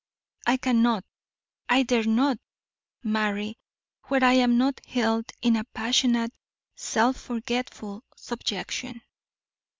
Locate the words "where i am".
4.05-4.57